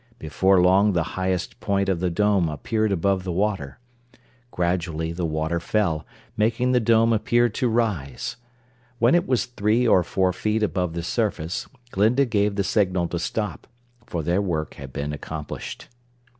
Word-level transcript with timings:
Before 0.17 0.59
long 0.59 0.93
the 0.93 1.03
highest 1.13 1.59
point 1.59 1.87
of 1.87 1.99
the 1.99 2.09
dome 2.09 2.49
appeared 2.49 2.91
above 2.91 3.23
the 3.23 3.31
water. 3.31 3.77
Gradually 4.49 5.11
the 5.11 5.27
water 5.27 5.59
fell, 5.59 6.07
making 6.35 6.71
the 6.71 6.79
dome 6.79 7.13
appear 7.13 7.49
to 7.49 7.69
rise. 7.69 8.35
When 8.97 9.13
it 9.13 9.27
was 9.27 9.45
three 9.45 9.87
or 9.87 10.01
four 10.01 10.33
feet 10.33 10.63
above 10.63 10.93
the 10.93 11.03
surface 11.03 11.67
Glinda 11.91 12.25
gave 12.25 12.55
the 12.55 12.63
signal 12.63 13.09
to 13.09 13.19
stop, 13.19 13.67
for 14.07 14.23
their 14.23 14.41
work 14.41 14.73
had 14.73 14.91
been 14.91 15.13
accomplished. 15.13 15.87